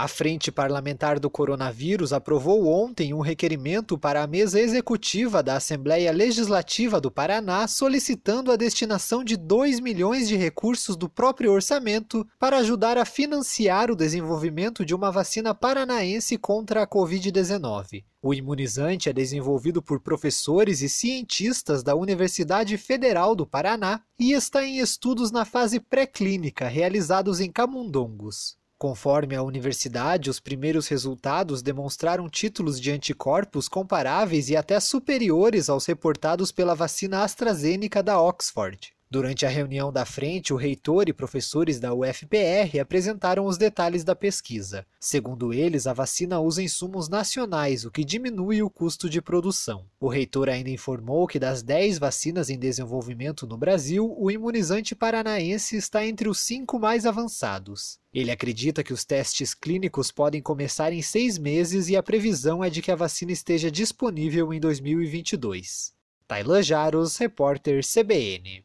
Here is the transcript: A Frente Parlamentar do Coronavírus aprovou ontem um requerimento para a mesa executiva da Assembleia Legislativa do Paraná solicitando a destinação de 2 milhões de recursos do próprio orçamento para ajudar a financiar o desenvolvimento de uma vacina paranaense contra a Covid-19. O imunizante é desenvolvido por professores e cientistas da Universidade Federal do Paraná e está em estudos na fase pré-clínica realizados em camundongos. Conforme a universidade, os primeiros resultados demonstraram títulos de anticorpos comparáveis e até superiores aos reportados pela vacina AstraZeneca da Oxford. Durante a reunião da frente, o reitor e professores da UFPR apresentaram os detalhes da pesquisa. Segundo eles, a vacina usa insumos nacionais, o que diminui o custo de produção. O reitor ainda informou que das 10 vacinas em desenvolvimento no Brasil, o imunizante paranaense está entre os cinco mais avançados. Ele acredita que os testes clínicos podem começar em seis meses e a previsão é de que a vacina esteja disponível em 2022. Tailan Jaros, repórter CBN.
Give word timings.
A 0.00 0.06
Frente 0.06 0.52
Parlamentar 0.52 1.18
do 1.18 1.28
Coronavírus 1.28 2.12
aprovou 2.12 2.68
ontem 2.68 3.12
um 3.12 3.18
requerimento 3.18 3.98
para 3.98 4.22
a 4.22 4.28
mesa 4.28 4.60
executiva 4.60 5.42
da 5.42 5.56
Assembleia 5.56 6.12
Legislativa 6.12 7.00
do 7.00 7.10
Paraná 7.10 7.66
solicitando 7.66 8.52
a 8.52 8.56
destinação 8.56 9.24
de 9.24 9.36
2 9.36 9.80
milhões 9.80 10.28
de 10.28 10.36
recursos 10.36 10.96
do 10.96 11.08
próprio 11.08 11.50
orçamento 11.50 12.24
para 12.38 12.58
ajudar 12.58 12.96
a 12.96 13.04
financiar 13.04 13.90
o 13.90 13.96
desenvolvimento 13.96 14.84
de 14.84 14.94
uma 14.94 15.10
vacina 15.10 15.52
paranaense 15.52 16.38
contra 16.38 16.84
a 16.84 16.86
Covid-19. 16.86 18.04
O 18.22 18.32
imunizante 18.32 19.08
é 19.08 19.12
desenvolvido 19.12 19.82
por 19.82 19.98
professores 19.98 20.80
e 20.80 20.88
cientistas 20.88 21.82
da 21.82 21.96
Universidade 21.96 22.78
Federal 22.78 23.34
do 23.34 23.44
Paraná 23.44 24.00
e 24.16 24.30
está 24.30 24.64
em 24.64 24.78
estudos 24.78 25.32
na 25.32 25.44
fase 25.44 25.80
pré-clínica 25.80 26.68
realizados 26.68 27.40
em 27.40 27.50
camundongos. 27.50 28.56
Conforme 28.78 29.34
a 29.34 29.42
universidade, 29.42 30.30
os 30.30 30.38
primeiros 30.38 30.86
resultados 30.86 31.62
demonstraram 31.62 32.28
títulos 32.28 32.80
de 32.80 32.92
anticorpos 32.92 33.68
comparáveis 33.68 34.48
e 34.50 34.56
até 34.56 34.78
superiores 34.78 35.68
aos 35.68 35.84
reportados 35.84 36.52
pela 36.52 36.76
vacina 36.76 37.24
AstraZeneca 37.24 38.04
da 38.04 38.20
Oxford. 38.20 38.94
Durante 39.10 39.46
a 39.46 39.48
reunião 39.48 39.90
da 39.90 40.04
frente, 40.04 40.52
o 40.52 40.56
reitor 40.56 41.08
e 41.08 41.14
professores 41.14 41.80
da 41.80 41.94
UFPR 41.94 42.78
apresentaram 42.78 43.46
os 43.46 43.56
detalhes 43.56 44.04
da 44.04 44.14
pesquisa. 44.14 44.84
Segundo 45.00 45.50
eles, 45.54 45.86
a 45.86 45.94
vacina 45.94 46.38
usa 46.38 46.62
insumos 46.62 47.08
nacionais, 47.08 47.86
o 47.86 47.90
que 47.90 48.04
diminui 48.04 48.62
o 48.62 48.68
custo 48.68 49.08
de 49.08 49.22
produção. 49.22 49.86
O 49.98 50.08
reitor 50.08 50.50
ainda 50.50 50.68
informou 50.68 51.26
que 51.26 51.38
das 51.38 51.62
10 51.62 51.98
vacinas 51.98 52.50
em 52.50 52.58
desenvolvimento 52.58 53.46
no 53.46 53.56
Brasil, 53.56 54.14
o 54.18 54.30
imunizante 54.30 54.94
paranaense 54.94 55.74
está 55.74 56.04
entre 56.06 56.28
os 56.28 56.40
cinco 56.40 56.78
mais 56.78 57.06
avançados. 57.06 57.98
Ele 58.12 58.30
acredita 58.30 58.84
que 58.84 58.92
os 58.92 59.06
testes 59.06 59.54
clínicos 59.54 60.12
podem 60.12 60.42
começar 60.42 60.92
em 60.92 61.00
seis 61.00 61.38
meses 61.38 61.88
e 61.88 61.96
a 61.96 62.02
previsão 62.02 62.62
é 62.62 62.68
de 62.68 62.82
que 62.82 62.90
a 62.90 62.96
vacina 62.96 63.32
esteja 63.32 63.70
disponível 63.70 64.52
em 64.52 64.60
2022. 64.60 65.96
Tailan 66.28 66.62
Jaros, 66.62 67.16
repórter 67.16 67.80
CBN. 67.82 68.56